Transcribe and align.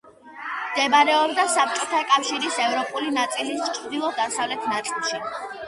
მდებარეობდა 0.69 1.45
საბჭოთა 1.57 2.01
კავშირის 2.13 2.59
ევროპული 2.65 3.13
ნაწილის 3.21 3.71
ჩრდილო-დასავლეთ 3.79 4.69
ნაწილში. 4.75 5.25